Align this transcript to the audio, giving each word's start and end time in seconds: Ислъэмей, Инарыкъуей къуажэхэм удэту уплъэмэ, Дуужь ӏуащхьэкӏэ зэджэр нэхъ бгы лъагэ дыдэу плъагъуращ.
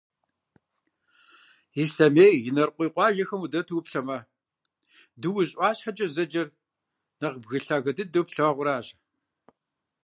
Ислъэмей, 1.81 2.35
Инарыкъуей 2.47 2.91
къуажэхэм 2.95 3.41
удэту 3.45 3.77
уплъэмэ, 3.77 4.17
Дуужь 5.21 5.53
ӏуащхьэкӏэ 5.55 6.07
зэджэр 6.15 6.47
нэхъ 7.19 7.37
бгы 7.41 7.57
лъагэ 7.65 7.91
дыдэу 7.97 8.25
плъагъуращ. 8.29 8.87